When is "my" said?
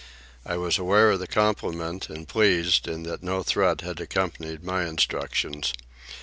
4.63-4.85